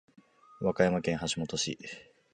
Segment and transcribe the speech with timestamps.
[0.57, 1.77] 和歌山県橋本市